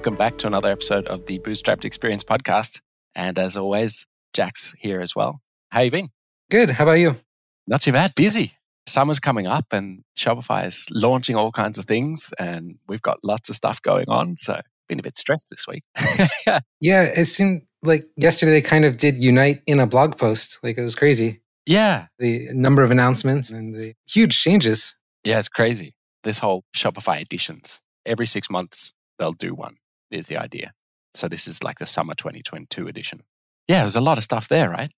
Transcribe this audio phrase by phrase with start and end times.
[0.00, 2.80] Welcome back to another episode of the Bootstrapped Experience podcast.
[3.14, 5.42] And as always, Jack's here as well.
[5.68, 6.08] How you been?
[6.50, 6.70] Good.
[6.70, 7.16] How about you?
[7.66, 8.14] Not too bad.
[8.14, 8.54] Busy.
[8.86, 13.50] Summer's coming up and Shopify is launching all kinds of things and we've got lots
[13.50, 14.38] of stuff going on.
[14.38, 15.84] So been a bit stressed this week.
[16.80, 20.60] yeah, it seemed like yesterday they kind of did unite in a blog post.
[20.62, 21.42] Like it was crazy.
[21.66, 22.06] Yeah.
[22.18, 24.96] The number of announcements and the huge changes.
[25.24, 25.94] Yeah, it's crazy.
[26.24, 27.82] This whole Shopify editions.
[28.06, 29.76] Every six months they'll do one,
[30.10, 30.72] is the idea.
[31.14, 33.22] So this is like the summer 2022 edition.
[33.68, 34.90] Yeah, there's a lot of stuff there, right?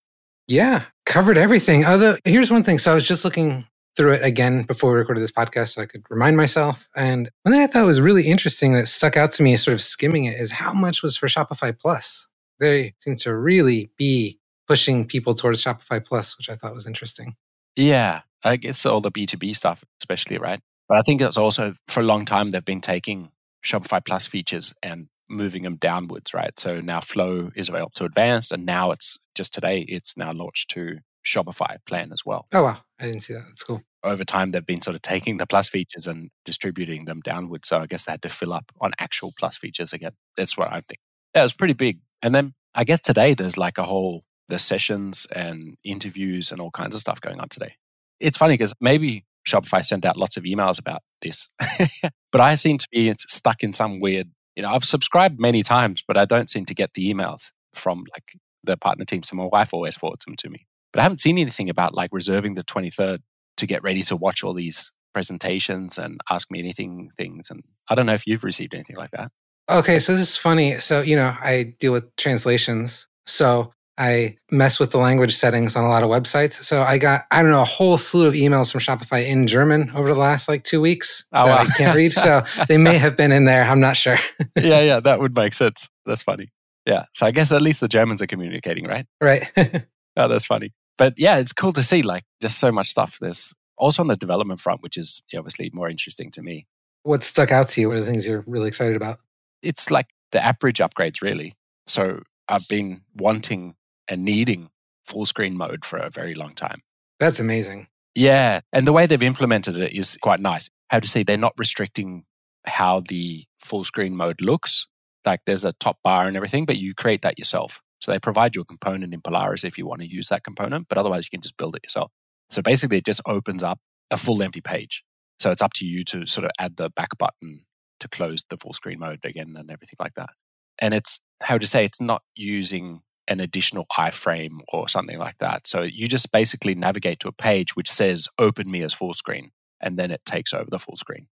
[0.48, 1.84] Yeah, covered everything.
[1.84, 2.78] Other here's one thing.
[2.78, 3.66] So I was just looking
[3.96, 6.88] through it again before we recorded this podcast so I could remind myself.
[6.96, 9.82] And one thing I thought was really interesting that stuck out to me, sort of
[9.82, 12.26] skimming it, is how much was for Shopify Plus.
[12.58, 17.36] They seem to really be pushing people towards Shopify Plus, which I thought was interesting.
[17.76, 20.60] Yeah, I guess all the B2B stuff, especially, right?
[20.88, 23.30] But I think it's also for a long time they've been taking
[23.64, 26.58] Shopify Plus features and moving them downwards, right?
[26.58, 30.70] So now Flow is available to advanced, and now it's just today, it's now launched
[30.70, 32.46] to Shopify plan as well.
[32.52, 32.78] Oh, wow.
[33.00, 33.44] I didn't see that.
[33.46, 33.82] That's cool.
[34.04, 37.68] Over time, they've been sort of taking the plus features and distributing them downwards.
[37.68, 40.10] So I guess they had to fill up on actual plus features again.
[40.36, 40.98] That's what I think.
[41.34, 42.00] Yeah, it was pretty big.
[42.20, 46.70] And then I guess today there's like a whole, the sessions and interviews and all
[46.70, 47.74] kinds of stuff going on today.
[48.18, 51.48] It's funny because maybe Shopify sent out lots of emails about this,
[52.32, 56.02] but I seem to be stuck in some weird, you know, I've subscribed many times,
[56.06, 58.32] but I don't seem to get the emails from like
[58.64, 59.22] the partner team.
[59.22, 60.66] So my wife always forwards them to me.
[60.92, 63.18] But I haven't seen anything about like reserving the 23rd
[63.58, 67.48] to get ready to watch all these presentations and ask me anything things.
[67.50, 69.30] And I don't know if you've received anything like that.
[69.70, 70.80] Okay, so this is funny.
[70.80, 73.06] So, you know, I deal with translations.
[73.26, 76.54] So I mess with the language settings on a lot of websites.
[76.64, 79.92] So I got, I don't know, a whole slew of emails from Shopify in German
[79.94, 81.62] over the last like two weeks oh, that wow.
[81.62, 82.12] I can't read.
[82.12, 83.64] So they may have been in there.
[83.64, 84.18] I'm not sure.
[84.56, 85.90] yeah, yeah, that would make sense.
[86.06, 86.50] That's funny.
[86.86, 87.04] Yeah.
[87.12, 89.06] So I guess at least the Germans are communicating, right?
[89.20, 89.50] Right.
[90.16, 93.18] oh, that's funny but yeah, it's cool to see like just so much stuff.
[93.20, 96.66] There's also on the development front, which is obviously more interesting to me.
[97.02, 97.88] What stuck out to you?
[97.88, 99.18] What are the things you're really excited about?
[99.62, 101.54] It's like the app bridge upgrades, really.
[101.86, 103.74] So I've been wanting
[104.08, 104.70] and needing
[105.04, 106.82] full screen mode for a very long time.
[107.18, 107.88] That's amazing.
[108.14, 108.60] Yeah.
[108.72, 110.68] And the way they've implemented it is quite nice.
[110.88, 112.24] How to say they're not restricting
[112.66, 114.86] how the full screen mode looks.
[115.24, 117.80] Like there's a top bar and everything, but you create that yourself.
[118.00, 120.88] So they provide you a component in Polaris if you want to use that component,
[120.88, 122.10] but otherwise you can just build it yourself.
[122.50, 123.78] So basically, it just opens up
[124.10, 125.04] a full empty page.
[125.38, 127.64] So it's up to you to sort of add the back button
[128.00, 130.30] to close the full screen mode again and everything like that.
[130.78, 135.66] And it's how to say it's not using an additional iframe or something like that.
[135.66, 139.50] So you just basically navigate to a page which says open me as full screen
[139.80, 141.28] and then it takes over the full screen.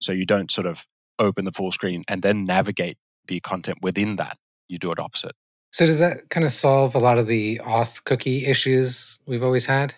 [0.00, 0.86] So you don't sort of
[1.18, 4.38] open the full screen and then navigate the content within that.
[4.68, 5.34] You do it opposite.
[5.72, 9.66] So does that kind of solve a lot of the auth cookie issues we've always
[9.66, 9.94] had?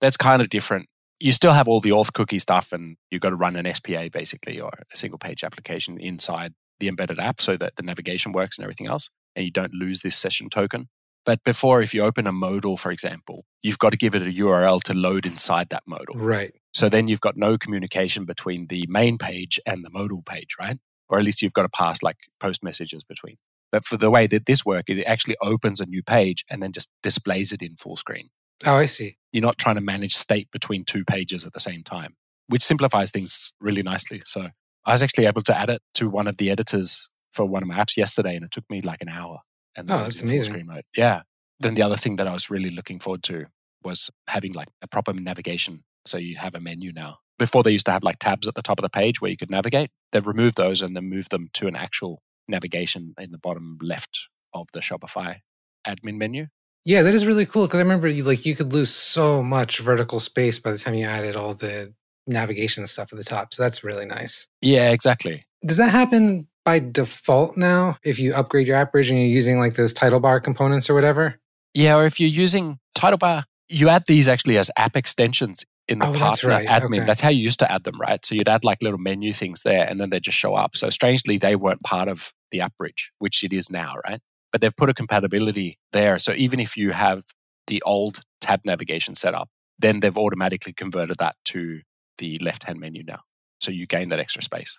[0.00, 0.88] That's kind of different.
[1.20, 4.08] You still have all the auth cookie stuff and you've got to run an SPA
[4.12, 8.56] basically or a single page application inside the embedded app so that the navigation works
[8.56, 10.88] and everything else and you don't lose this session token.
[11.24, 14.30] But before, if you open a modal, for example, you've got to give it a
[14.30, 16.14] URL to load inside that modal.
[16.14, 16.54] Right.
[16.72, 20.78] So then you've got no communication between the main page and the modal page, right?
[21.08, 23.36] Or at least you've got to pass like post messages between.
[23.70, 26.72] But for the way that this works, it actually opens a new page and then
[26.72, 28.30] just displays it in full screen.
[28.64, 29.18] Oh, I see.
[29.32, 32.16] You're not trying to manage state between two pages at the same time,
[32.46, 34.22] which simplifies things really nicely.
[34.24, 34.48] So
[34.86, 37.68] I was actually able to add it to one of the editors for one of
[37.68, 39.40] my apps yesterday, and it took me like an hour.
[39.76, 40.52] And oh, that's amazing.
[40.52, 40.84] Screen mode.
[40.96, 41.22] Yeah.
[41.60, 43.46] Then the other thing that I was really looking forward to
[43.84, 45.84] was having like a proper navigation.
[46.06, 47.18] So you have a menu now.
[47.38, 49.36] Before they used to have like tabs at the top of the page where you
[49.36, 49.90] could navigate.
[50.10, 54.28] They've removed those and then moved them to an actual navigation in the bottom left
[54.54, 55.40] of the Shopify
[55.86, 56.46] admin menu.
[56.84, 59.78] Yeah, that is really cool because I remember you, like you could lose so much
[59.78, 61.92] vertical space by the time you added all the
[62.26, 63.52] navigation stuff at the top.
[63.52, 64.48] So that's really nice.
[64.60, 65.44] Yeah, exactly.
[65.66, 69.58] Does that happen by default now if you upgrade your app bridge and you're using
[69.58, 71.40] like those title bar components or whatever?
[71.72, 76.00] Yeah, or if you're using title bar, you add these actually as app extensions in
[76.00, 76.68] the oh, partner that's right.
[76.68, 76.98] admin.
[76.98, 77.06] Okay.
[77.06, 78.22] That's how you used to add them, right?
[78.22, 80.76] So you'd add like little menu things there and then they just show up.
[80.76, 84.20] So strangely, they weren't part of the app bridge, which it is now, right?
[84.52, 86.18] But they've put a compatibility there.
[86.18, 87.24] So even if you have
[87.66, 89.48] the old tab navigation set up,
[89.78, 91.80] then they've automatically converted that to
[92.18, 93.20] the left hand menu now.
[93.58, 94.78] So you gain that extra space.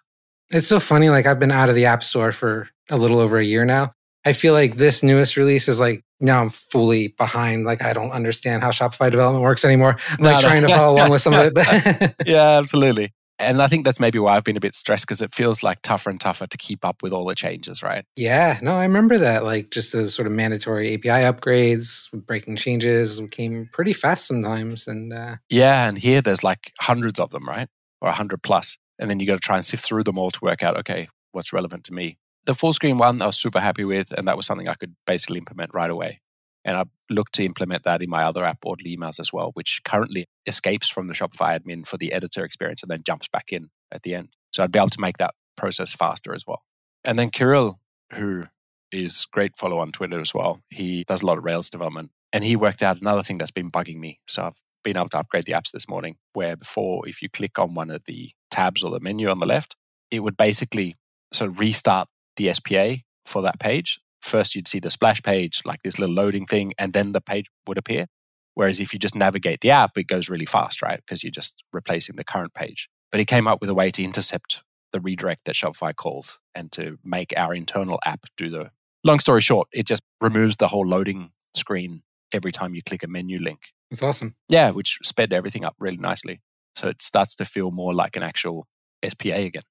[0.52, 1.10] It's so funny.
[1.10, 3.94] Like I've been out of the App Store for a little over a year now.
[4.26, 7.66] I feel like this newest release is like now I'm fully behind.
[7.66, 9.98] Like I don't understand how Shopify development works anymore.
[10.12, 10.68] I'm like no, trying no.
[10.68, 12.16] to follow along with some of it.
[12.26, 13.14] yeah, absolutely.
[13.42, 15.82] And I think that's maybe why I've been a bit stressed because it feels like
[15.82, 18.04] tougher and tougher to keep up with all the changes, right?
[18.18, 19.46] Yeah, no, I remember that.
[19.46, 24.88] Like just those sort of mandatory API upgrades, breaking changes came pretty fast sometimes.
[24.88, 27.70] And uh, yeah, and here there's like hundreds of them, right?
[28.02, 28.78] Or a 100 plus.
[29.00, 31.08] And then you got to try and sift through them all to work out, okay,
[31.32, 32.18] what's relevant to me.
[32.46, 34.96] The full screen one I was super happy with, and that was something I could
[35.08, 36.20] basically implement right away.
[36.66, 39.82] And I look to implement that in my other app, Orderly Emails, as well, which
[39.86, 43.70] currently escapes from the Shopify admin for the editor experience and then jumps back in
[43.92, 44.30] at the end.
[44.52, 46.62] So I'd be able to make that process faster as well.
[47.04, 47.78] And then Kirill,
[48.14, 48.44] who
[48.92, 52.12] is great follow on Twitter as well, he does a lot of Rails development.
[52.34, 54.20] And he worked out another thing that's been bugging me.
[54.28, 57.58] So I've been able to upgrade the apps this morning, where before, if you click
[57.58, 59.76] on one of the tabs or the menu on the left,
[60.12, 60.96] it would basically
[61.32, 62.08] sort of restart
[62.38, 66.46] the SPA for that page first you'd see the splash page, like this little loading
[66.46, 68.08] thing, and then the page would appear.
[68.56, 70.98] Whereas if you just navigate the app, it goes really fast, right?
[70.98, 72.90] Because you're just replacing the current page.
[73.12, 74.62] But he came up with a way to intercept
[74.92, 78.72] the redirect that Shopify calls and to make our internal app do the.
[79.04, 82.02] Long story short, it just removes the whole loading screen
[82.34, 83.70] every time you click a menu link.
[83.92, 84.36] It's awesome.
[84.50, 86.42] Yeah, which sped everything up really nicely.
[86.80, 88.68] So it starts to feel more like an actual
[89.06, 89.64] SPA again.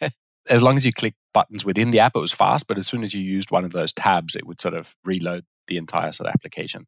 [0.48, 2.66] as long as you click buttons within the app, it was fast.
[2.66, 5.44] But as soon as you used one of those tabs, it would sort of reload
[5.68, 6.86] the entire sort of application.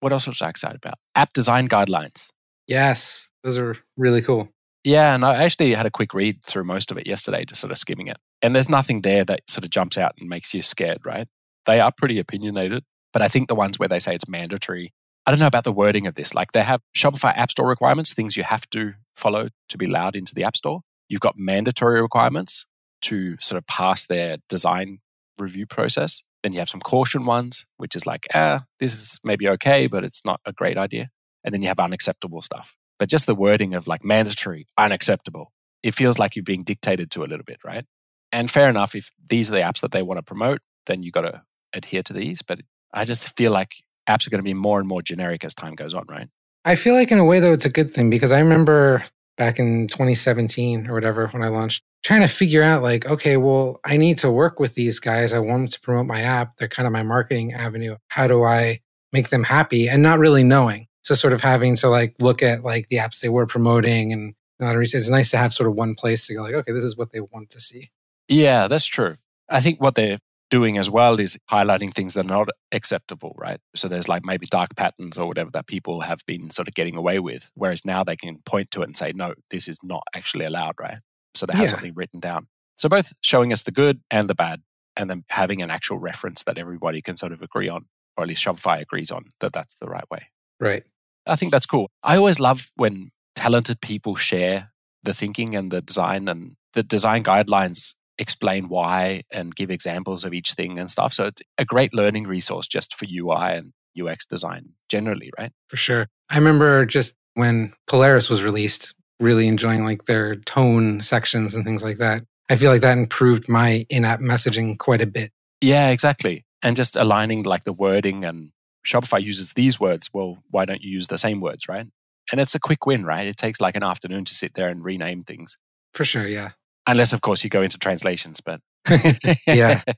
[0.00, 0.94] What else was I excited about?
[1.14, 2.30] App design guidelines.
[2.66, 4.48] Yes, those are really cool.
[4.84, 7.70] Yeah, and I actually had a quick read through most of it yesterday, just sort
[7.70, 8.16] of skimming it.
[8.40, 11.28] And there's nothing there that sort of jumps out and makes you scared, right?
[11.66, 12.82] They are pretty opinionated,
[13.12, 14.92] but I think the ones where they say it's mandatory,
[15.26, 16.34] I don't know about the wording of this.
[16.34, 20.16] Like they have Shopify App Store requirements, things you have to follow to be allowed
[20.16, 20.80] into the App Store.
[21.08, 22.66] You've got mandatory requirements,
[23.02, 24.98] to sort of pass their design
[25.38, 26.22] review process.
[26.42, 30.04] Then you have some caution ones, which is like, ah, this is maybe okay, but
[30.04, 31.10] it's not a great idea.
[31.44, 32.76] And then you have unacceptable stuff.
[32.98, 35.52] But just the wording of like mandatory, unacceptable,
[35.82, 37.84] it feels like you're being dictated to a little bit, right?
[38.30, 41.10] And fair enough, if these are the apps that they want to promote, then you
[41.10, 41.42] got to
[41.72, 42.42] adhere to these.
[42.42, 42.60] But
[42.94, 43.74] I just feel like
[44.08, 46.28] apps are going to be more and more generic as time goes on, right?
[46.64, 49.04] I feel like in a way though it's a good thing because I remember
[49.36, 53.80] back in 2017 or whatever when I launched, trying to figure out like, okay, well,
[53.84, 55.32] I need to work with these guys.
[55.32, 56.56] I want them to promote my app.
[56.56, 57.96] They're kind of my marketing avenue.
[58.08, 58.80] How do I
[59.12, 60.86] make them happy and not really knowing?
[61.02, 64.34] So sort of having to like look at like the apps they were promoting and
[64.60, 66.96] not it's nice to have sort of one place to go like, okay, this is
[66.96, 67.90] what they want to see.
[68.28, 69.14] Yeah, that's true.
[69.48, 70.18] I think what they're
[70.52, 73.58] doing as well is highlighting things that are not acceptable, right?
[73.74, 76.98] So there's like maybe dark patterns or whatever that people have been sort of getting
[76.98, 77.50] away with.
[77.54, 80.74] Whereas now they can point to it and say, no, this is not actually allowed,
[80.78, 80.98] right?
[81.34, 81.70] So they have yeah.
[81.70, 82.48] something written down.
[82.76, 84.60] So both showing us the good and the bad,
[84.94, 87.84] and then having an actual reference that everybody can sort of agree on,
[88.18, 90.28] or at least Shopify agrees on that that's the right way.
[90.60, 90.84] Right.
[91.26, 91.88] I think that's cool.
[92.02, 94.68] I always love when talented people share
[95.02, 100.32] the thinking and the design and the design guidelines explain why and give examples of
[100.32, 101.12] each thing and stuff.
[101.12, 105.52] So it's a great learning resource just for UI and UX design generally, right?
[105.68, 106.06] For sure.
[106.30, 111.82] I remember just when Polaris was released, really enjoying like their tone sections and things
[111.82, 112.22] like that.
[112.48, 115.32] I feel like that improved my in-app messaging quite a bit.
[115.60, 116.44] Yeah, exactly.
[116.62, 118.50] And just aligning like the wording and
[118.86, 120.10] Shopify uses these words.
[120.12, 121.86] Well, why don't you use the same words, right?
[122.30, 123.26] And it's a quick win, right?
[123.26, 125.56] It takes like an afternoon to sit there and rename things.
[125.92, 126.50] For sure, yeah
[126.86, 128.60] unless of course you go into translations but
[129.46, 129.82] yeah.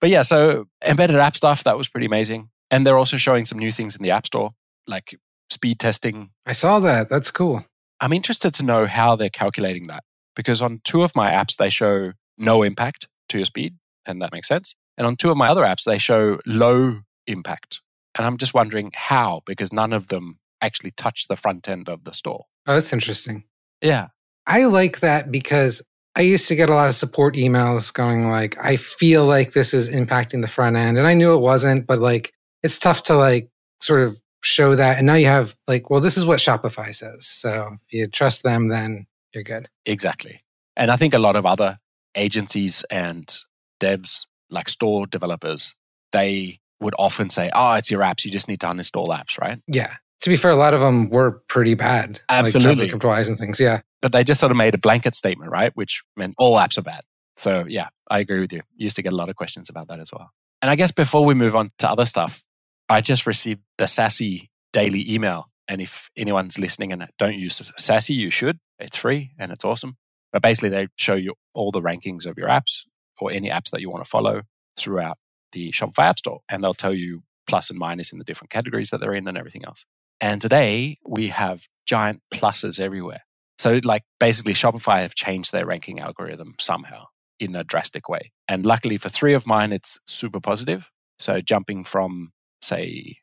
[0.00, 2.48] But yeah so embedded app stuff that was pretty amazing.
[2.70, 4.52] And they're also showing some new things in the app store
[4.86, 5.14] like
[5.50, 6.30] speed testing.
[6.46, 7.10] I saw that.
[7.10, 7.66] That's cool.
[8.00, 11.68] I'm interested to know how they're calculating that because on two of my apps they
[11.68, 14.74] show no impact to your speed and that makes sense.
[14.96, 17.82] And on two of my other apps they show low impact.
[18.16, 22.04] And i'm just wondering how because none of them actually touch the front end of
[22.04, 22.46] the store.
[22.66, 23.44] Oh that's interesting.
[23.82, 24.08] Yeah.
[24.46, 25.82] I like that because
[26.20, 29.72] I used to get a lot of support emails going like, I feel like this
[29.72, 30.98] is impacting the front end.
[30.98, 33.48] And I knew it wasn't, but like, it's tough to like
[33.80, 34.98] sort of show that.
[34.98, 37.26] And now you have like, well, this is what Shopify says.
[37.26, 39.70] So if you trust them, then you're good.
[39.86, 40.42] Exactly.
[40.76, 41.78] And I think a lot of other
[42.14, 43.34] agencies and
[43.80, 45.74] devs, like store developers,
[46.12, 48.26] they would often say, oh, it's your apps.
[48.26, 49.58] You just need to uninstall apps, right?
[49.68, 49.94] Yeah.
[50.22, 52.20] To be fair, a lot of them were pretty bad.
[52.28, 52.90] Absolutely.
[52.90, 53.58] Like wise and things.
[53.58, 55.72] Yeah but they just sort of made a blanket statement, right?
[55.74, 57.02] Which meant all apps are bad.
[57.36, 58.60] So yeah, I agree with you.
[58.76, 60.30] used to get a lot of questions about that as well.
[60.62, 62.42] And I guess before we move on to other stuff,
[62.88, 65.48] I just received the SASI daily email.
[65.68, 68.58] And if anyone's listening and don't use SASI, you should.
[68.78, 69.96] It's free and it's awesome.
[70.32, 72.82] But basically, they show you all the rankings of your apps
[73.20, 74.42] or any apps that you want to follow
[74.76, 75.16] throughout
[75.52, 76.40] the Shopify App Store.
[76.48, 79.38] And they'll tell you plus and minus in the different categories that they're in and
[79.38, 79.84] everything else.
[80.20, 83.22] And today we have giant pluses everywhere.
[83.58, 87.04] So, like, basically, Shopify have changed their ranking algorithm somehow
[87.38, 88.32] in a drastic way.
[88.48, 90.90] And luckily for three of mine, it's super positive.
[91.18, 93.18] So, jumping from, say,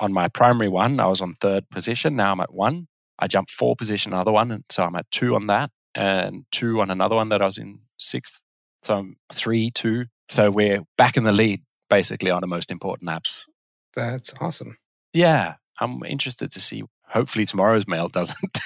[0.00, 2.16] on my primary one, I was on third position.
[2.16, 2.88] Now I'm at one.
[3.18, 4.50] I jumped four position another one.
[4.50, 7.58] And so I'm at two on that and two on another one that I was
[7.58, 8.40] in sixth.
[8.82, 10.04] So I'm three, two.
[10.28, 13.42] So we're back in the lead basically on the most important apps.
[13.94, 14.76] That's awesome.
[15.12, 15.54] Yeah.
[15.80, 16.82] I'm interested to see.
[17.08, 18.58] Hopefully tomorrow's mail doesn't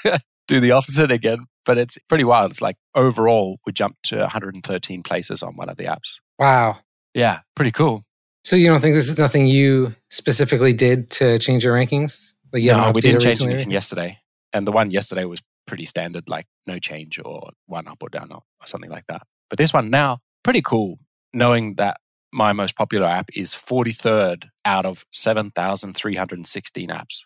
[0.46, 1.46] do the opposite again.
[1.64, 2.50] But it's pretty wild.
[2.50, 6.20] It's like overall, we jumped to 113 places on one of the apps.
[6.38, 6.78] Wow.
[7.14, 8.02] Yeah, pretty cool.
[8.44, 12.32] So you don't think this is nothing you specifically did to change your rankings?
[12.52, 13.52] Like you no, we didn't change recently?
[13.54, 14.18] anything yesterday.
[14.54, 18.28] And the one yesterday was pretty standard, like no change or one up or down
[18.30, 19.22] or, or something like that.
[19.50, 20.96] But this one now, pretty cool,
[21.34, 21.98] knowing that
[22.32, 27.22] my most popular app is 43rd out of 7,316 apps.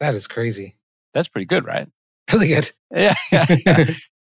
[0.00, 0.76] That is crazy.
[1.14, 1.88] That's pretty good, right?
[2.32, 2.70] Really good.
[2.94, 3.14] Yeah.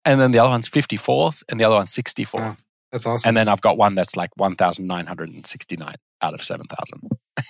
[0.04, 2.34] and then the other one's 54th and the other one's 64th.
[2.34, 2.56] Wow,
[2.92, 3.28] that's awesome.
[3.28, 7.00] And then I've got one that's like 1,969 out of 7,000.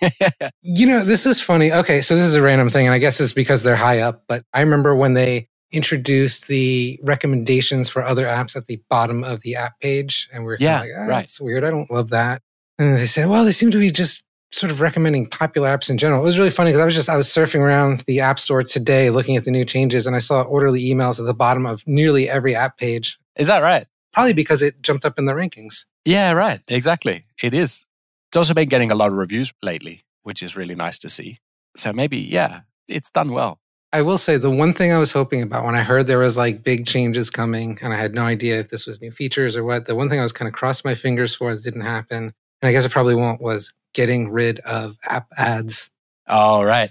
[0.63, 1.73] you know, this is funny.
[1.73, 4.23] Okay, so this is a random thing, and I guess it's because they're high up,
[4.29, 9.41] but I remember when they introduced the recommendations for other apps at the bottom of
[9.41, 11.09] the app page, and we are yeah, like, oh, right.
[11.09, 11.65] that's weird.
[11.65, 12.43] I don't love that.
[12.79, 15.99] And they said, well, they seem to be just sort of recommending popular apps in
[15.99, 16.21] general.
[16.21, 18.63] It was really funny because I was just I was surfing around the app store
[18.63, 21.83] today looking at the new changes and I saw orderly emails at the bottom of
[21.87, 23.19] nearly every app page.
[23.37, 23.87] Is that right?
[24.13, 25.87] Probably because it jumped up in the rankings.
[26.05, 26.61] Yeah, right.
[26.69, 27.25] Exactly.
[27.43, 27.87] It is.
[28.29, 31.39] It's also been getting a lot of reviews lately, which is really nice to see.
[31.77, 33.59] So maybe, yeah, it's done well.
[33.95, 36.39] I will say the one thing I was hoping about when I heard there was
[36.39, 39.65] like big changes coming and I had no idea if this was new features or
[39.65, 42.33] what, the one thing I was kind of crossed my fingers for that didn't happen,
[42.63, 45.91] and I guess it probably won't, was getting rid of app ads.
[46.29, 46.91] Oh, right.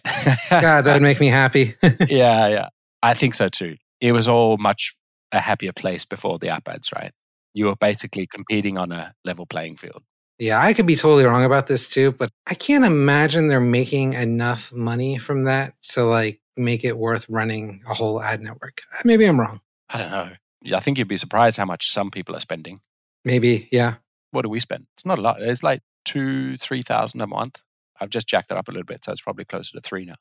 [0.49, 1.75] God, that would make me happy.
[2.07, 2.69] yeah, yeah.
[3.01, 3.77] I think so too.
[3.99, 4.95] It was all much
[5.31, 7.13] a happier place before the app ads, right?
[7.53, 10.03] You were basically competing on a level playing field.
[10.39, 14.13] Yeah, I could be totally wrong about this too, but I can't imagine they're making
[14.13, 18.81] enough money from that to like make it worth running a whole ad network.
[19.05, 19.61] Maybe I'm wrong.
[19.89, 20.29] I don't know.
[20.75, 22.81] I think you'd be surprised how much some people are spending.
[23.23, 23.95] Maybe, yeah.
[24.31, 24.87] What do we spend?
[24.95, 25.41] It's not a lot.
[25.41, 27.61] It's like two, three thousand a month.
[27.99, 30.15] I've just jacked it up a little bit, so it's probably closer to three now.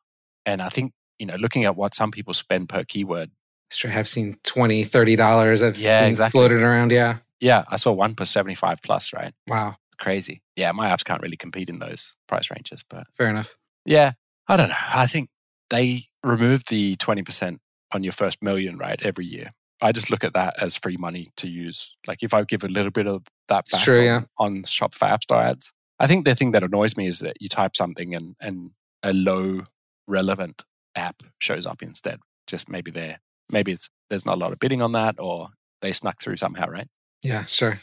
[0.44, 3.30] And I think you know, looking at what some people spend per keyword.
[3.72, 6.36] Sure, I've seen 20 $30 I've yeah, exactly.
[6.36, 6.90] floated around.
[6.90, 7.18] Yeah.
[7.38, 7.64] Yeah.
[7.70, 9.32] I saw one per 75 plus, right?
[9.46, 10.42] Wow crazy.
[10.56, 13.56] Yeah, my apps can't really compete in those price ranges, but fair enough.
[13.84, 14.12] Yeah,
[14.48, 14.74] I don't know.
[14.92, 15.28] I think
[15.68, 17.58] they removed the 20%
[17.92, 19.50] on your first million, right, every year.
[19.80, 21.96] I just look at that as free money to use.
[22.06, 24.20] Like if I give a little bit of that back true, on, yeah.
[24.38, 25.72] on Shopify App Store ads.
[25.98, 28.70] I think the thing that annoys me is that you type something and, and
[29.02, 29.64] a low
[30.06, 30.64] relevant
[30.96, 32.18] app shows up instead.
[32.46, 35.48] Just maybe there, maybe it's there's not a lot of bidding on that, or
[35.82, 36.88] they snuck through somehow, right?
[37.22, 37.80] Yeah, sure.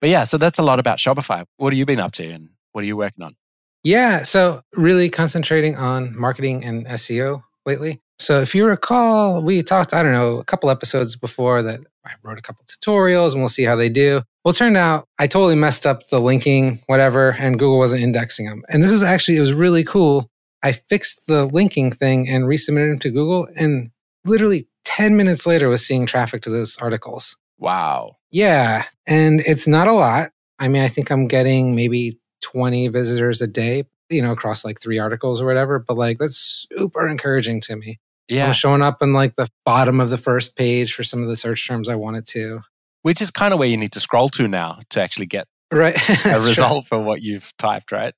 [0.00, 1.44] But yeah, so that's a lot about Shopify.
[1.56, 3.34] What have you been up to and what are you working on?
[3.82, 8.00] Yeah, so really concentrating on marketing and SEO lately.
[8.18, 12.12] So if you recall, we talked, I don't know, a couple episodes before that I
[12.22, 14.22] wrote a couple tutorials and we'll see how they do.
[14.44, 18.46] Well, it turned out I totally messed up the linking, whatever, and Google wasn't indexing
[18.46, 18.62] them.
[18.68, 20.30] And this is actually, it was really cool.
[20.62, 23.48] I fixed the linking thing and resubmitted them to Google.
[23.56, 23.90] And
[24.24, 27.36] literally 10 minutes later was seeing traffic to those articles.
[27.58, 28.16] Wow.
[28.30, 28.84] Yeah.
[29.06, 30.30] And it's not a lot.
[30.58, 34.80] I mean, I think I'm getting maybe 20 visitors a day, you know, across like
[34.80, 35.78] three articles or whatever.
[35.78, 37.98] But like, that's super encouraging to me.
[38.28, 38.48] Yeah.
[38.48, 41.36] I'm showing up in like the bottom of the first page for some of the
[41.36, 42.60] search terms I wanted to.
[43.02, 45.96] Which is kind of where you need to scroll to now to actually get right.
[46.24, 46.98] a result true.
[46.98, 48.14] for what you've typed, right?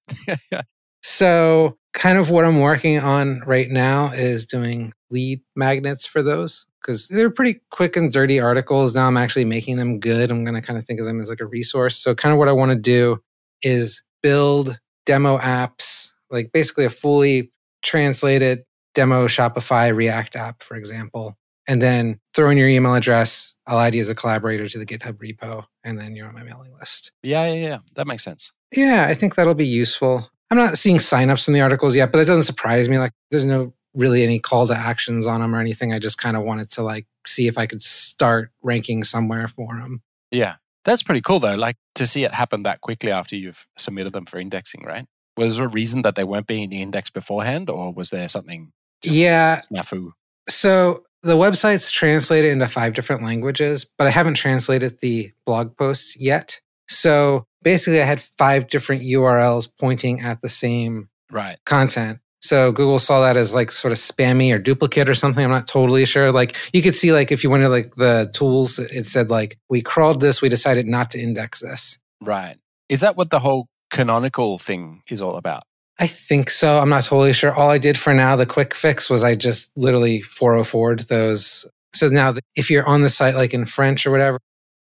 [1.03, 6.67] so, kind of what I'm working on right now is doing lead magnets for those
[6.81, 8.95] because they're pretty quick and dirty articles.
[8.95, 10.31] Now I'm actually making them good.
[10.31, 11.97] I'm going to kind of think of them as like a resource.
[11.97, 13.21] So, kind of what I want to do
[13.63, 17.51] is build demo apps, like basically a fully
[17.83, 21.37] translated demo Shopify React app, for example,
[21.67, 23.55] and then throw in your email address.
[23.67, 26.43] I'll add you as a collaborator to the GitHub repo, and then you're on my
[26.43, 27.13] mailing list.
[27.23, 27.79] Yeah, yeah, yeah.
[27.95, 28.53] That makes sense.
[28.75, 30.31] Yeah, I think that'll be useful.
[30.51, 32.99] I'm not seeing signups from the articles yet, but that doesn't surprise me.
[32.99, 35.93] Like, there's no really any call to actions on them or anything.
[35.93, 39.75] I just kind of wanted to like see if I could start ranking somewhere for
[39.75, 40.03] them.
[40.31, 40.57] Yeah.
[40.87, 41.57] That's pretty cool though.
[41.57, 45.05] Like to see it happen that quickly after you've submitted them for indexing, right?
[45.37, 49.59] Was there a reason that they weren't being indexed beforehand or was there something yeah
[49.59, 50.13] snafu?
[50.49, 56.17] So the website's translated into five different languages, but I haven't translated the blog posts
[56.19, 56.61] yet.
[56.89, 62.99] So basically I had five different URLs pointing at the same right content So Google
[62.99, 65.45] saw that as like sort of spammy or duplicate or something.
[65.45, 66.31] I'm not totally sure.
[66.31, 69.59] Like you could see like if you went to like the tools, it said like
[69.69, 71.99] we crawled this, we decided not to index this.
[72.21, 72.57] Right.
[72.89, 75.65] Is that what the whole canonical thing is all about?
[75.99, 76.79] I think so.
[76.79, 77.55] I'm not totally sure.
[77.55, 81.67] All I did for now, the quick fix was I just literally 404'd those.
[81.95, 84.39] So now if you're on the site like in French or whatever,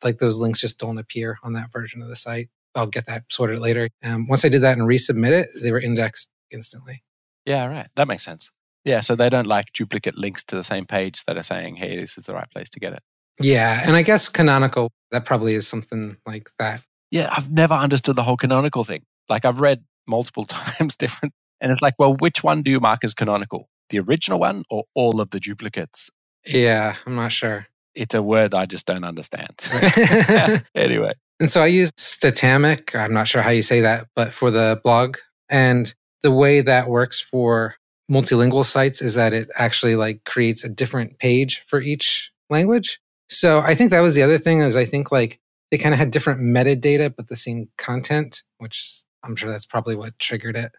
[0.02, 2.48] like those links just don't appear on that version of the site.
[2.74, 3.88] I'll get that sorted later.
[4.02, 7.02] Um, once I did that and resubmit it, they were indexed instantly.
[7.46, 7.88] Yeah, right.
[7.96, 8.50] That makes sense.
[8.84, 11.96] Yeah, so they don't like duplicate links to the same page that are saying, hey,
[11.96, 13.02] this is the right place to get it.
[13.40, 16.82] Yeah, and I guess canonical, that probably is something like that.
[17.10, 19.02] Yeah, I've never understood the whole canonical thing.
[19.28, 23.04] Like I've read multiple times different, and it's like, well, which one do you mark
[23.04, 23.68] as canonical?
[23.90, 26.10] The original one or all of the duplicates?
[26.46, 27.66] Yeah, I'm not sure.
[27.94, 29.54] It's a word I just don't understand.
[30.74, 31.14] anyway.
[31.40, 32.94] And so I use Statamic.
[32.94, 35.16] I'm not sure how you say that, but for the blog.
[35.48, 37.76] And the way that works for
[38.10, 42.98] multilingual sites is that it actually like creates a different page for each language.
[43.28, 45.38] So I think that was the other thing is I think like
[45.70, 49.96] they kind of had different metadata but the same content, which I'm sure that's probably
[49.96, 50.72] what triggered it.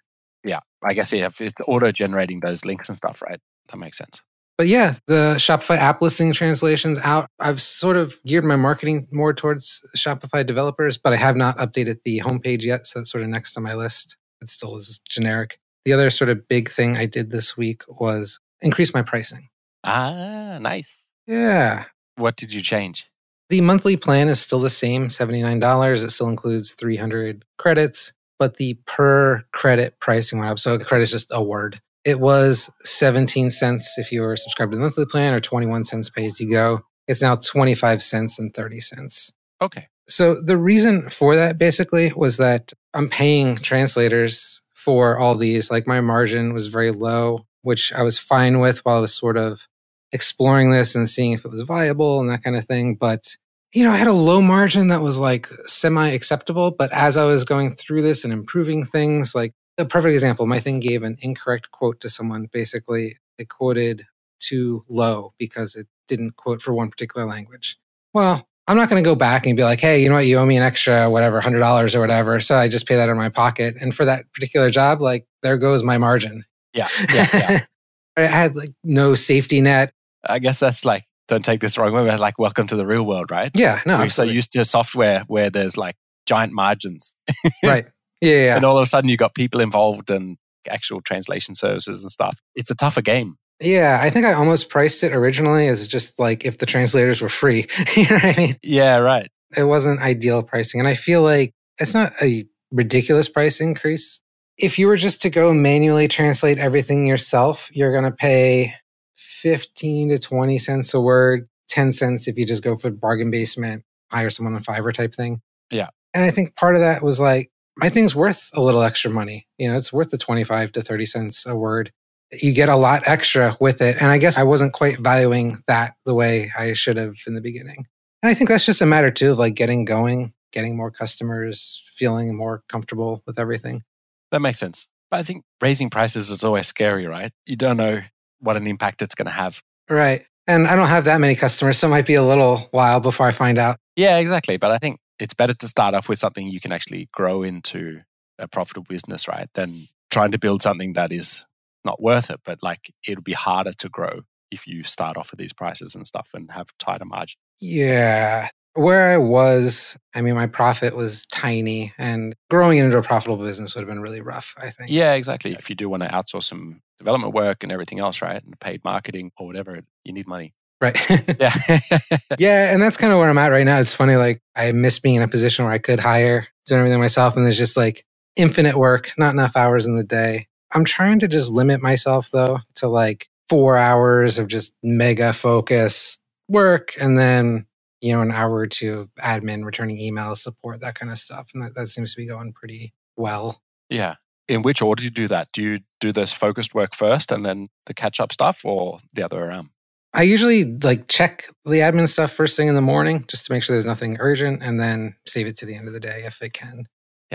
[0.43, 3.39] Yeah, I guess yeah, it's auto generating those links and stuff, right?
[3.69, 4.23] That makes sense.
[4.57, 7.29] But yeah, the Shopify app listing translations out.
[7.39, 11.97] I've sort of geared my marketing more towards Shopify developers, but I have not updated
[12.03, 12.87] the homepage yet.
[12.87, 14.17] So that's sort of next on my list.
[14.45, 15.57] It still is generic.
[15.85, 19.49] The other sort of big thing I did this week was increase my pricing.
[19.83, 21.07] Ah, nice.
[21.25, 21.85] Yeah.
[22.15, 23.09] What did you change?
[23.49, 26.03] The monthly plan is still the same, $79.
[26.03, 30.59] It still includes 300 credits, but the per credit pricing went up.
[30.59, 31.81] So credit is just a word.
[32.03, 36.11] It was 17 cents if you were subscribed to the monthly plan or 21 cents
[36.11, 36.81] pay as you go.
[37.07, 39.33] It's now 25 cents and 30 cents.
[39.59, 39.87] Okay.
[40.07, 45.71] So the reason for that basically was that I'm paying translators for all these.
[45.71, 49.37] Like my margin was very low, which I was fine with while I was sort
[49.37, 49.67] of
[50.11, 52.95] exploring this and seeing if it was viable and that kind of thing.
[52.95, 53.35] But,
[53.73, 56.71] you know, I had a low margin that was like semi acceptable.
[56.71, 60.59] But as I was going through this and improving things, like a perfect example, my
[60.59, 62.47] thing gave an incorrect quote to someone.
[62.51, 64.05] Basically, it quoted
[64.39, 67.77] too low because it didn't quote for one particular language.
[68.13, 70.25] Well, I'm not going to go back and be like, hey, you know what?
[70.25, 72.39] You owe me an extra, whatever, $100 or whatever.
[72.39, 73.75] So I just pay that out of my pocket.
[73.79, 76.45] And for that particular job, like, there goes my margin.
[76.73, 76.87] Yeah.
[77.13, 77.27] Yeah.
[77.33, 77.65] yeah.
[78.17, 79.93] I had like no safety net.
[80.27, 83.05] I guess that's like, don't take this wrong way, but like, welcome to the real
[83.05, 83.51] world, right?
[83.53, 83.81] Yeah.
[83.85, 83.99] No.
[83.99, 87.13] We're so used to software where there's like giant margins.
[87.63, 87.85] right.
[88.21, 88.55] Yeah, yeah.
[88.55, 90.37] And all of a sudden you got people involved and
[90.69, 92.39] actual translation services and stuff.
[92.55, 93.37] It's a tougher game.
[93.61, 97.29] Yeah, I think I almost priced it originally as just like if the translators were
[97.29, 97.67] free.
[97.95, 98.57] you know what I mean?
[98.61, 99.29] Yeah, right.
[99.55, 100.81] It wasn't ideal pricing.
[100.81, 104.21] And I feel like it's not a ridiculous price increase.
[104.57, 108.75] If you were just to go manually translate everything yourself, you're going to pay
[109.15, 113.83] 15 to 20 cents a word, 10 cents if you just go for bargain basement,
[114.11, 115.41] hire someone on Fiverr type thing.
[115.71, 115.89] Yeah.
[116.13, 119.47] And I think part of that was like, my thing's worth a little extra money.
[119.57, 121.91] You know, it's worth the 25 to 30 cents a word
[122.31, 124.01] you get a lot extra with it.
[124.01, 127.41] And I guess I wasn't quite valuing that the way I should have in the
[127.41, 127.87] beginning.
[128.23, 131.83] And I think that's just a matter too of like getting going, getting more customers,
[131.85, 133.83] feeling more comfortable with everything.
[134.31, 134.87] That makes sense.
[135.11, 137.31] But I think raising prices is always scary, right?
[137.45, 138.01] You don't know
[138.39, 139.61] what an impact it's going to have.
[139.89, 140.25] Right.
[140.47, 143.27] And I don't have that many customers, so it might be a little while before
[143.27, 143.77] I find out.
[143.95, 144.57] Yeah, exactly.
[144.57, 148.01] But I think it's better to start off with something you can actually grow into
[148.37, 149.47] a profitable business, right?
[149.53, 151.45] Than trying to build something that is
[151.85, 154.21] not worth it, but like it'll be harder to grow
[154.51, 157.37] if you start off with these prices and stuff and have tighter margin.
[157.59, 158.49] Yeah.
[158.73, 163.73] Where I was, I mean, my profit was tiny and growing into a profitable business
[163.73, 164.89] would have been really rough, I think.
[164.91, 165.53] Yeah, exactly.
[165.53, 168.43] If you do want to outsource some development work and everything else, right?
[168.43, 170.53] And paid marketing or whatever, you need money.
[170.81, 170.97] Right.
[171.39, 171.53] yeah.
[172.37, 172.73] yeah.
[172.73, 173.79] And that's kind of where I'm at right now.
[173.79, 176.99] It's funny, like, I miss being in a position where I could hire, doing everything
[176.99, 177.37] myself.
[177.37, 180.47] And there's just like infinite work, not enough hours in the day.
[180.75, 186.17] I'm trying to just limit myself though to like four hours of just mega focus
[186.49, 187.65] work and then,
[188.01, 191.51] you know, an hour or two of admin, returning emails, support, that kind of stuff.
[191.53, 193.61] And that, that seems to be going pretty well.
[193.89, 194.15] Yeah.
[194.49, 195.47] In which order do you do that?
[195.53, 199.23] Do you do this focused work first and then the catch up stuff or the
[199.23, 199.69] other way around?
[200.13, 203.63] I usually like check the admin stuff first thing in the morning just to make
[203.63, 206.41] sure there's nothing urgent and then save it to the end of the day if
[206.41, 206.85] it can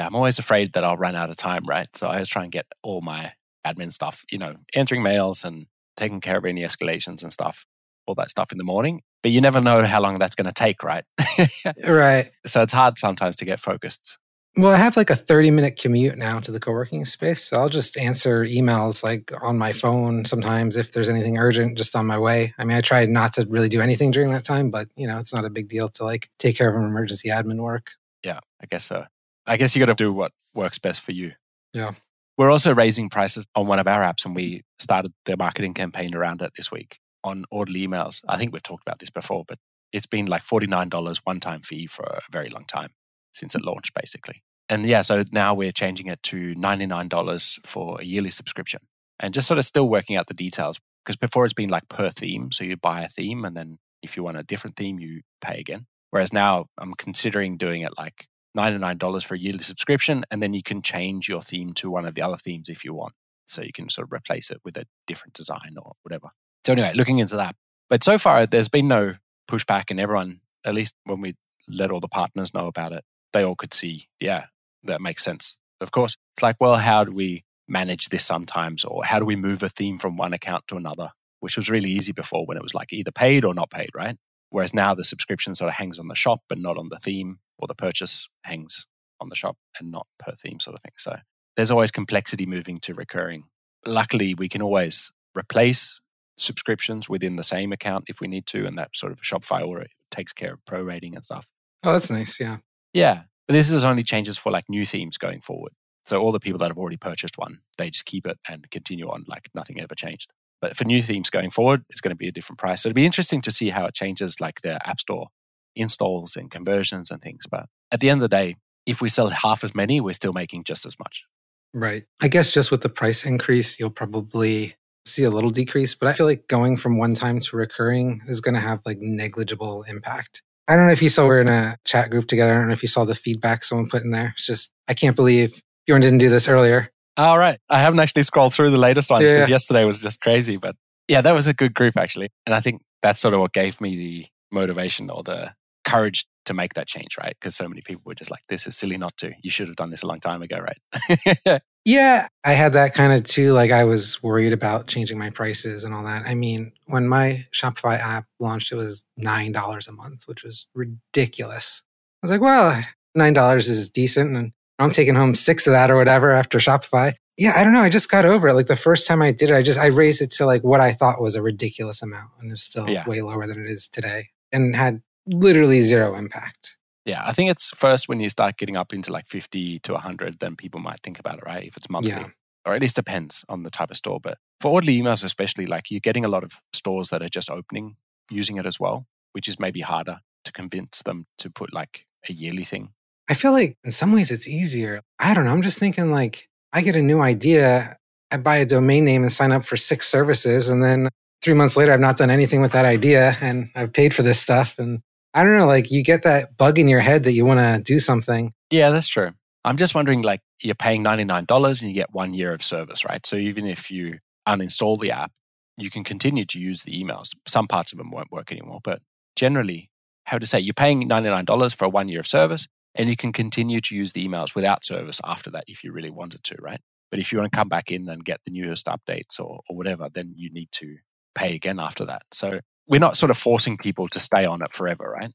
[0.00, 1.86] yeah, I'm always afraid that I'll run out of time, right?
[1.94, 3.32] So I always try and get all my
[3.66, 5.66] admin stuff, you know, answering mails and
[5.98, 7.66] taking care of any escalations and stuff,
[8.06, 9.02] all that stuff in the morning.
[9.22, 11.04] But you never know how long that's going to take, right?
[11.86, 12.32] right.
[12.46, 14.18] So it's hard sometimes to get focused.
[14.56, 17.46] Well, I have like a 30 minute commute now to the co working space.
[17.46, 21.94] So I'll just answer emails like on my phone sometimes if there's anything urgent just
[21.94, 22.54] on my way.
[22.56, 25.18] I mean, I try not to really do anything during that time, but you know,
[25.18, 27.90] it's not a big deal to like take care of an emergency admin work.
[28.24, 29.04] Yeah, I guess so.
[29.50, 31.32] I guess you got to do what works best for you.
[31.74, 31.94] Yeah.
[32.38, 36.14] We're also raising prices on one of our apps, and we started the marketing campaign
[36.14, 38.22] around it this week on Orderly emails.
[38.28, 39.58] I think we've talked about this before, but
[39.92, 42.90] it's been like $49 one time fee for a very long time
[43.34, 44.44] since it launched, basically.
[44.68, 48.82] And yeah, so now we're changing it to $99 for a yearly subscription
[49.18, 52.10] and just sort of still working out the details because before it's been like per
[52.10, 52.52] theme.
[52.52, 55.58] So you buy a theme and then if you want a different theme, you pay
[55.58, 55.86] again.
[56.10, 60.62] Whereas now I'm considering doing it like $99 for a yearly subscription and then you
[60.62, 63.14] can change your theme to one of the other themes if you want.
[63.46, 66.28] So you can sort of replace it with a different design or whatever.
[66.66, 67.56] So anyway, looking into that.
[67.88, 69.14] But so far, there's been no
[69.48, 71.34] pushback, and everyone, at least when we
[71.68, 74.46] let all the partners know about it, they all could see, yeah,
[74.84, 75.56] that makes sense.
[75.80, 79.36] Of course, it's like, well, how do we manage this sometimes, or how do we
[79.36, 81.10] move a theme from one account to another,
[81.40, 84.16] which was really easy before when it was like either paid or not paid, right?
[84.50, 87.38] Whereas now the subscription sort of hangs on the shop but not on the theme,
[87.60, 88.86] or the purchase hangs
[89.20, 90.92] on the shop and not per theme sort of thing.
[90.96, 91.16] So
[91.56, 93.44] there's always complexity moving to recurring.
[93.86, 96.00] Luckily, we can always replace
[96.36, 99.80] subscriptions within the same account if we need to, and that sort of Shopify or
[99.80, 101.46] it takes care of prorating and stuff.
[101.82, 102.40] Oh, that's nice.
[102.40, 102.58] Yeah.
[102.92, 103.22] Yeah.
[103.46, 105.72] But this is only changes for like new themes going forward.
[106.06, 109.08] So all the people that have already purchased one, they just keep it and continue
[109.08, 110.32] on like nothing ever changed.
[110.60, 112.82] But for new themes going forward, it's going to be a different price.
[112.82, 115.28] So it'll be interesting to see how it changes like the App Store
[115.76, 117.46] installs and conversions and things.
[117.50, 118.56] But at the end of the day,
[118.86, 121.24] if we sell half as many, we're still making just as much.
[121.72, 122.04] Right.
[122.20, 124.74] I guess just with the price increase, you'll probably
[125.06, 128.40] see a little decrease, but I feel like going from one time to recurring is
[128.40, 130.42] going to have like negligible impact.
[130.68, 132.52] I don't know if you saw we're in a chat group together.
[132.52, 134.34] I don't know if you saw the feedback someone put in there.
[134.36, 136.90] It's just, I can't believe Bjorn didn't do this earlier.
[137.16, 137.58] All right.
[137.68, 139.54] I haven't actually scrolled through the latest ones because yeah.
[139.54, 140.56] yesterday was just crazy.
[140.56, 140.76] But
[141.08, 142.30] yeah, that was a good group actually.
[142.46, 145.52] And I think that's sort of what gave me the motivation or the
[145.84, 147.36] courage to make that change, right?
[147.40, 149.32] Because so many people were just like, this is silly not to.
[149.42, 151.62] You should have done this a long time ago, right?
[151.84, 153.52] Yeah, I had that kind of too.
[153.52, 156.24] Like I was worried about changing my prices and all that.
[156.26, 160.66] I mean, when my Shopify app launched, it was nine dollars a month, which was
[160.74, 161.82] ridiculous.
[162.22, 165.90] I was like, well, nine dollars is decent, and I'm taking home six of that
[165.90, 167.14] or whatever after Shopify.
[167.38, 167.80] Yeah, I don't know.
[167.80, 168.54] I just got over it.
[168.54, 170.82] Like the first time I did it, I just I raised it to like what
[170.82, 173.08] I thought was a ridiculous amount, and it's still yeah.
[173.08, 175.00] way lower than it is today, and had
[175.32, 176.76] literally zero impact.
[177.04, 180.38] Yeah, I think it's first when you start getting up into like 50 to 100,
[180.38, 181.66] then people might think about it, right?
[181.66, 182.10] If it's monthly.
[182.10, 182.28] Yeah.
[182.66, 184.20] Or at least depends on the type of store.
[184.20, 187.50] But for Orderly emails, especially, like you're getting a lot of stores that are just
[187.50, 187.96] opening
[188.30, 192.32] using it as well, which is maybe harder to convince them to put like a
[192.32, 192.90] yearly thing.
[193.28, 195.00] I feel like in some ways it's easier.
[195.18, 195.52] I don't know.
[195.52, 197.96] I'm just thinking like I get a new idea,
[198.30, 200.68] I buy a domain name and sign up for six services.
[200.68, 201.08] And then
[201.42, 204.38] three months later, I've not done anything with that idea and I've paid for this
[204.38, 204.78] stuff.
[204.78, 205.00] And
[205.34, 207.80] I don't know, like you get that bug in your head that you want to
[207.82, 208.52] do something.
[208.70, 209.30] Yeah, that's true.
[209.64, 213.24] I'm just wondering, like, you're paying $99 and you get one year of service, right?
[213.24, 215.32] So even if you uninstall the app,
[215.76, 217.34] you can continue to use the emails.
[217.46, 219.00] Some parts of them won't work anymore, but
[219.36, 219.90] generally,
[220.24, 223.32] how to say, you're paying $99 for a one year of service and you can
[223.32, 226.80] continue to use the emails without service after that if you really wanted to, right?
[227.10, 229.76] But if you want to come back in and get the newest updates or, or
[229.76, 230.96] whatever, then you need to
[231.34, 232.22] pay again after that.
[232.32, 232.60] So
[232.90, 235.32] we're not sort of forcing people to stay on it forever, right?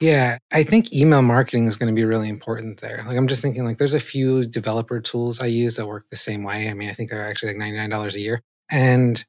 [0.00, 3.02] Yeah, I think email marketing is going to be really important there.
[3.06, 6.16] Like I'm just thinking like there's a few developer tools I use that work the
[6.16, 6.68] same way.
[6.68, 9.24] I mean, I think they're actually like $99 a year and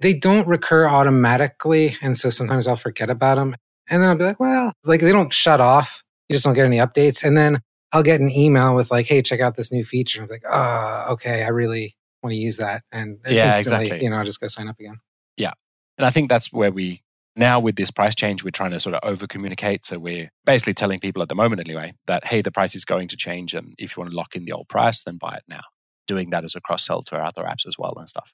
[0.00, 3.56] they don't recur automatically and so sometimes I'll forget about them
[3.88, 6.02] and then I'll be like, well, like they don't shut off.
[6.28, 7.60] You just don't get any updates and then
[7.92, 11.12] I'll get an email with like, "Hey, check out this new feature." I'm like, "Oh,
[11.12, 14.02] okay, I really want to use that." And yeah, exactly.
[14.02, 14.98] You know, I'll just go sign up again.
[15.36, 15.52] Yeah,
[15.96, 17.03] and I think that's where we
[17.36, 19.84] now, with this price change, we're trying to sort of over communicate.
[19.84, 23.08] So we're basically telling people at the moment, anyway, that, hey, the price is going
[23.08, 23.54] to change.
[23.54, 25.62] And if you want to lock in the old price, then buy it now.
[26.06, 28.32] Doing that as a cross sell to our other apps as well and stuff.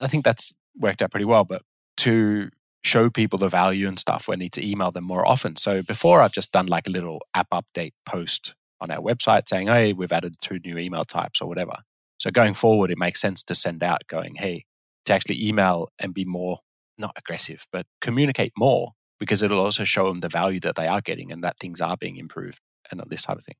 [0.00, 1.44] I think that's worked out pretty well.
[1.44, 1.62] But
[1.98, 2.48] to
[2.84, 5.56] show people the value and stuff, we need to email them more often.
[5.56, 9.66] So before, I've just done like a little app update post on our website saying,
[9.66, 11.74] hey, we've added two new email types or whatever.
[12.18, 14.64] So going forward, it makes sense to send out going, hey,
[15.04, 16.60] to actually email and be more
[16.98, 21.00] not aggressive, but communicate more because it'll also show them the value that they are
[21.00, 23.56] getting and that things are being improved and this type of thing.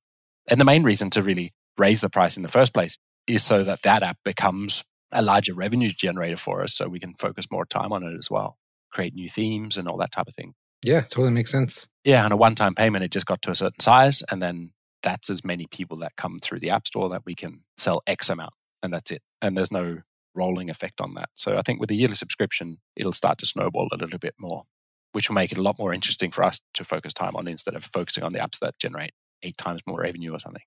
[0.49, 2.97] And the main reason to really raise the price in the first place
[3.27, 7.15] is so that that app becomes a larger revenue generator for us so we can
[7.19, 8.57] focus more time on it as well,
[8.93, 10.55] create new themes and all that type of thing.
[10.85, 11.89] Yeah, totally makes sense.
[12.05, 14.73] Yeah, on a one time payment, it just got to a certain size and then
[15.03, 18.31] that's as many people that come through the App Store that we can sell X
[18.31, 19.23] amount, and that's it.
[19.41, 19.99] And there's no
[20.39, 21.31] rolling effect on that.
[21.35, 24.65] So I think with a yearly subscription, it'll start to snowball a little bit more,
[25.13, 27.75] which will make it a lot more interesting for us to focus time on instead
[27.75, 30.63] of focusing on the apps that generate eight times more revenue or something.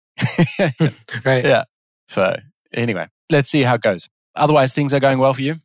[1.25, 1.45] right.
[1.45, 1.63] Yeah.
[2.07, 2.37] So
[2.73, 4.09] anyway, let's see how it goes.
[4.35, 5.55] Otherwise, things are going well for you.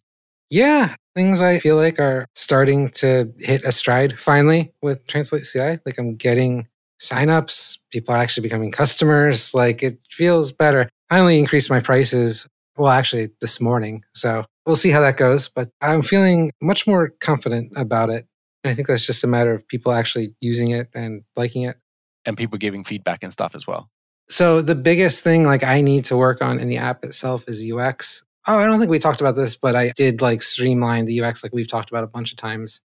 [0.49, 5.81] Yeah, things I feel like are starting to hit a stride finally with Translate CI.
[5.85, 6.69] Like I'm getting
[7.01, 9.55] signups, people are actually becoming customers.
[9.55, 10.89] Like it feels better.
[11.11, 14.05] I only increased my prices, well, actually this morning.
[14.15, 15.49] So we'll see how that goes.
[15.49, 18.27] But I'm feeling much more confident about it.
[18.65, 21.77] And I think that's just a matter of people actually using it and liking it.
[22.25, 23.89] And people giving feedback and stuff as well.
[24.29, 27.71] So the biggest thing like I need to work on in the app itself is
[27.71, 28.25] UX.
[28.49, 31.43] Oh, I don't think we talked about this, but I did like streamline the UX
[31.43, 32.81] like we've talked about a bunch of times.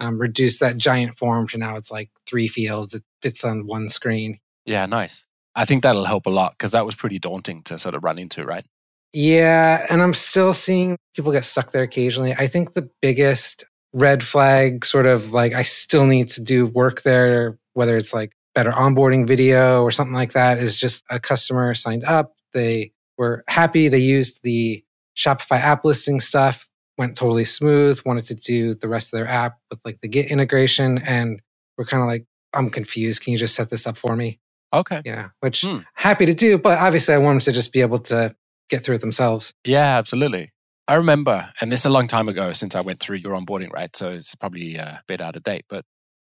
[0.00, 2.92] Um, reduce that giant form to now it's like three fields.
[2.92, 4.40] It fits on one screen.
[4.66, 5.24] Yeah, nice.
[5.54, 8.18] I think that'll help a lot because that was pretty daunting to sort of run
[8.18, 8.64] into, right?
[9.12, 12.32] Yeah, and I'm still seeing people get stuck there occasionally.
[12.32, 17.02] I think the biggest red flag, sort of like I still need to do work
[17.02, 21.74] there, whether it's like better onboarding video or something like that, is just a customer
[21.74, 22.32] signed up.
[22.54, 23.88] They were happy.
[23.88, 24.82] They used the
[25.16, 29.58] Shopify app listing stuff, went totally smooth, wanted to do the rest of their app
[29.70, 30.98] with like the Git integration.
[30.98, 31.42] And
[31.76, 33.22] we're kind of like, I'm confused.
[33.22, 34.38] Can you just set this up for me?
[34.72, 35.02] Okay.
[35.04, 35.78] Yeah, which Hmm.
[35.94, 38.34] happy to do, but obviously I want them to just be able to
[38.72, 39.52] get through it themselves.
[39.64, 40.52] Yeah, absolutely.
[40.88, 43.70] I remember, and this is a long time ago since I went through your onboarding,
[43.70, 43.94] right?
[43.94, 45.66] So it's probably uh, a bit out of date.
[45.68, 45.84] But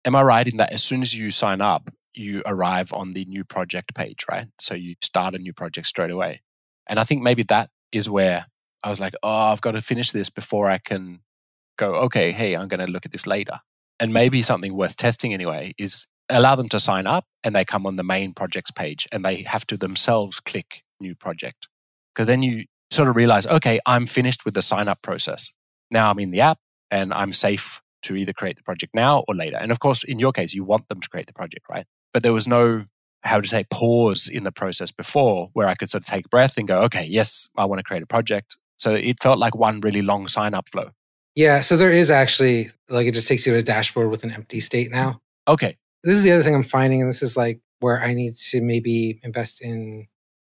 [0.05, 3.25] am I right in that as soon as you sign up, you arrive on the
[3.25, 4.47] new project page, right?
[4.59, 6.41] So you start a new project straight away.
[6.85, 8.45] And I think maybe that is where
[8.83, 11.21] I was like, oh, I've got to finish this before I can
[11.77, 13.59] go, okay, hey, I'm going to look at this later.
[13.99, 17.87] And maybe something worth testing anyway is allow them to sign up and they come
[17.87, 21.67] on the main projects page and they have to themselves click new project.
[22.13, 25.51] Because then you sort of realize, okay, I'm finished with the sign up process.
[25.91, 26.59] Now I'm in the app
[26.91, 29.57] and I'm safe to either create the project now or later.
[29.57, 31.85] And of course, in your case, you want them to create the project, right?
[32.13, 32.83] But there was no,
[33.23, 36.29] how to say, pause in the process before where I could sort of take a
[36.29, 38.57] breath and go, okay, yes, I want to create a project.
[38.77, 40.89] So it felt like one really long sign up flow.
[41.35, 44.31] Yeah, so there is actually like it just takes you to a dashboard with an
[44.31, 45.19] empty state now.
[45.47, 45.77] Okay.
[46.03, 48.61] This is the other thing I'm finding, and this is like where I need to
[48.61, 50.07] maybe invest in.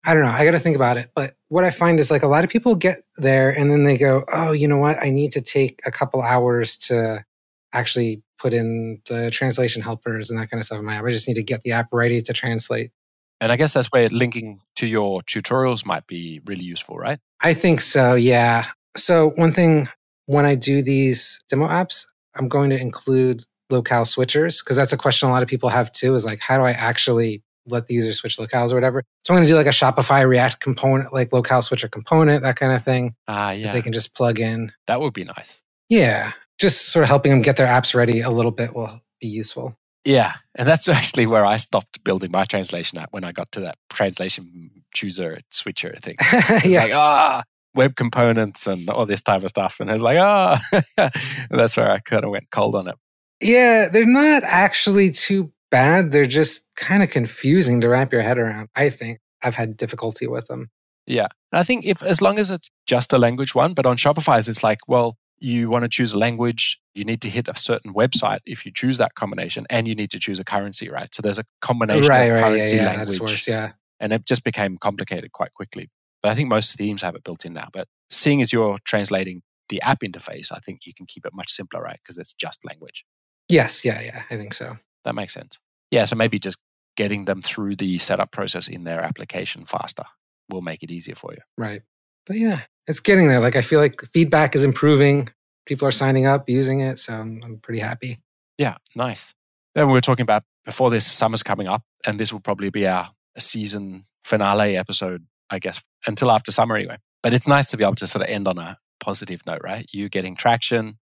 [0.09, 0.31] I don't know.
[0.31, 1.11] I got to think about it.
[1.15, 3.99] But what I find is like a lot of people get there and then they
[3.99, 4.97] go, oh, you know what?
[5.03, 7.27] I need to take a couple hours to
[7.75, 11.05] actually put in the translation helpers and that kind of stuff in my app.
[11.05, 12.91] I just need to get the app ready to translate.
[13.39, 17.19] And I guess that's where linking to your tutorials might be really useful, right?
[17.43, 18.15] I think so.
[18.15, 18.65] Yeah.
[18.97, 19.91] So one thing
[20.25, 24.97] when I do these demo apps, I'm going to include locale switchers because that's a
[24.97, 27.95] question a lot of people have too is like, how do I actually let the
[27.95, 29.03] user switch locales or whatever?
[29.25, 32.57] So I'm going to do like a Shopify React component, like locale switcher component, that
[32.57, 33.15] kind of thing.
[33.27, 33.73] Ah, that yeah.
[33.73, 34.73] They can just plug in.
[34.87, 35.63] that would be nice.
[35.89, 36.33] Yeah.
[36.59, 39.77] Just sort of helping them get their apps ready a little bit will be useful.
[40.05, 40.35] Yeah.
[40.55, 43.77] And that's actually where I stopped building my translation app when I got to that
[43.91, 46.17] translation chooser switcher thing.
[46.21, 46.83] It's yeah.
[46.85, 47.43] like, ah,
[47.75, 49.81] web components and all this type of stuff.
[49.81, 50.61] And I was like, ah,
[51.51, 52.97] that's where I kind of went cold on it.
[53.41, 53.89] yeah.
[53.93, 56.13] They're not actually too bad.
[56.13, 58.69] They're just kind of confusing to wrap your head around.
[58.75, 60.71] I think I've had difficulty with them.
[61.07, 61.29] Yeah.
[61.53, 64.49] And I think if, as long as it's just a language one, but on Shopify's,
[64.49, 67.95] it's like, well, you want to choose a language, you need to hit a certain
[67.95, 71.15] website if you choose that combination, and you need to choose a currency, right?
[71.15, 72.39] So there's a combination right, of right.
[72.41, 72.87] Yeah, currency yeah.
[72.87, 73.09] language.
[73.09, 73.49] That's worse.
[73.49, 73.73] Yeah.
[74.01, 75.91] and it just became complicated quite quickly.
[76.23, 77.69] But I think most themes have it built in now.
[77.73, 81.51] But seeing as you're translating the app interface, I think you can keep it much
[81.51, 81.99] simpler, right?
[82.03, 83.05] Because it's just language.
[83.49, 83.85] Yes.
[83.85, 84.01] Yeah.
[84.01, 84.23] Yeah.
[84.31, 84.79] I think so.
[85.09, 85.59] That makes sense.
[85.91, 86.05] Yeah.
[86.05, 86.59] So maybe just
[86.99, 90.05] getting them through the setup process in their application faster
[90.51, 91.41] will make it easier for you.
[91.57, 91.81] Right.
[92.27, 93.41] But yeah, it's getting there.
[93.41, 95.31] Like I feel like feedback is improving.
[95.65, 96.99] People are signing up, using it.
[96.99, 98.21] So I'm, I'm pretty happy.
[98.59, 98.77] Yeah.
[98.95, 99.35] Nice.
[99.75, 102.87] Then we were talking about before this summer's coming up, and this will probably be
[102.87, 106.99] our season finale episode, I guess, until after summer anyway.
[107.23, 109.87] But it's nice to be able to sort of end on a positive note, right?
[109.93, 110.99] You getting traction.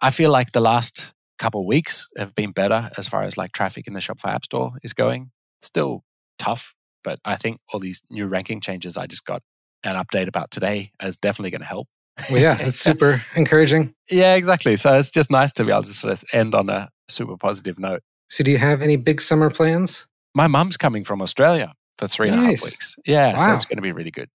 [0.00, 3.86] I feel like the last couple weeks have been better as far as like traffic
[3.88, 5.30] in the Shopify App Store is going.
[5.62, 6.04] Still
[6.38, 9.42] tough, but I think all these new ranking changes I just got
[9.82, 11.88] an update about today is definitely going to help.
[12.30, 13.94] Well, yeah, it's super encouraging.
[14.10, 14.76] Yeah, exactly.
[14.76, 17.78] So it's just nice to be able to sort of end on a super positive
[17.78, 18.02] note.
[18.28, 20.06] So, do you have any big summer plans?
[20.34, 22.64] My mum's coming from Australia for three and a half Nice.
[22.64, 22.96] weeks.
[23.04, 24.28] Yeah, so it's going to be really good.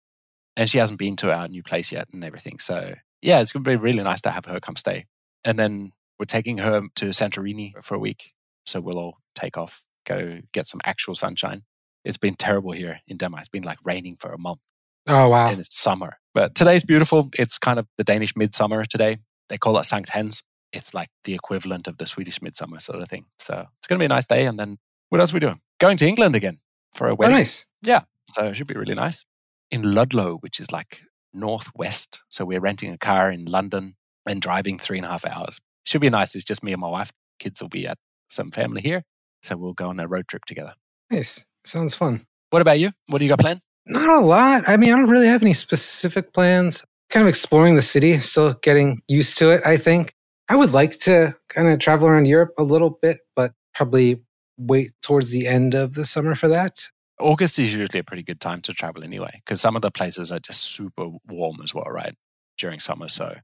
[0.58, 2.60] And she hasn't been to our new place yet and everything.
[2.60, 5.06] So yeah, it's going to be really nice to have her come stay.
[5.46, 8.34] And then we're taking her to Santorini for a week.
[8.66, 11.64] So we'll all take off, go get some actual sunshine.
[12.04, 13.42] It's been terrible here in Denmark.
[13.42, 14.60] It's been like raining for a month
[15.08, 15.48] Oh wow.
[15.50, 16.18] and it's summer.
[16.34, 17.30] But today's beautiful.
[17.38, 19.18] It's kind of the Danish midsummer today.
[19.50, 20.44] They call it Sankt Hans.
[20.74, 23.26] It's like the equivalent of the Swedish midsummer sort of thing.
[23.40, 24.46] So it's going to be a nice day.
[24.46, 24.78] And then
[25.10, 25.62] what else are we doing?
[25.80, 26.60] Going to England again
[26.96, 27.66] for a Oh, nice.
[27.82, 28.02] Yeah.
[28.34, 29.26] So it should be really nice.
[29.72, 31.02] In Ludlow, which is like
[31.34, 32.24] northwest.
[32.30, 33.96] So we're renting a car in London
[34.28, 35.60] and driving three and a half hours.
[35.86, 36.36] Should be nice.
[36.36, 37.12] It's just me and my wife.
[37.40, 37.98] Kids will be at
[38.30, 39.04] some family here.
[39.44, 40.74] So we'll go on a road trip together.
[41.12, 41.46] Nice.
[41.66, 42.26] Sounds fun.
[42.50, 42.92] What about you?
[43.08, 43.62] What do you got planned?
[43.86, 44.64] Not a lot.
[44.68, 46.84] I mean, I don't really have any specific plans.
[47.12, 50.16] Kind of exploring the city, still getting used to it, I think.
[50.50, 54.24] I would like to kind of travel around Europe a little bit, but probably
[54.58, 56.90] wait towards the end of the summer for that.
[57.20, 60.32] August is usually a pretty good time to travel anyway, because some of the places
[60.32, 62.16] are just super warm as well, right?
[62.58, 63.08] During summer.
[63.08, 63.36] So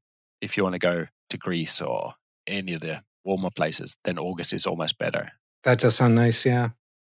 [0.41, 2.13] if you want to go to Greece or
[2.51, 5.27] any of the warmer places, then August is almost better.
[5.63, 6.45] That does sound nice.
[6.45, 6.69] Yeah.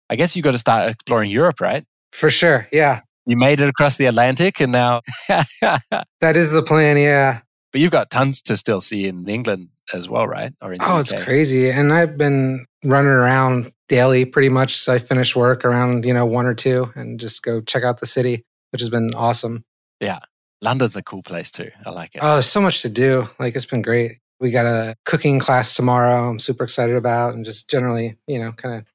[0.09, 1.85] I guess you got to start exploring Europe, right?
[2.11, 2.67] For sure.
[2.71, 3.01] Yeah.
[3.25, 6.97] You made it across the Atlantic and now, That is the plan.
[6.97, 7.41] Yeah.
[7.71, 10.51] But you've got tons to still see in England as well, right?
[10.61, 11.69] Or Oh, it's crazy.
[11.69, 14.77] And I've been running around daily pretty much.
[14.77, 17.99] So I finish work around, you know, one or two and just go check out
[18.01, 19.63] the city, which has been awesome.
[20.01, 20.19] Yeah.
[20.61, 21.71] London's a cool place too.
[21.85, 22.19] I like it.
[22.21, 23.29] Oh, there's so much to do.
[23.39, 24.17] Like it's been great.
[24.41, 26.29] We got a cooking class tomorrow.
[26.29, 28.85] I'm super excited about and just generally, you know, kind of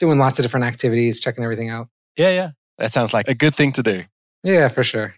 [0.00, 1.88] doing lots of different activities, checking everything out.
[2.16, 2.50] yeah, yeah.
[2.78, 4.02] That sounds like a good thing to do.
[4.42, 5.14] Yeah, for sure.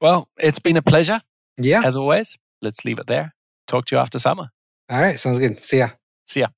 [0.00, 1.20] Well, it's been a pleasure
[1.56, 1.82] Yeah.
[1.84, 2.36] as always.
[2.62, 3.32] Let's leave it there.
[3.68, 4.48] Talk to you after summer.
[4.90, 5.18] All right.
[5.18, 5.60] Sounds good.
[5.60, 5.90] See ya.
[6.24, 6.48] See ya.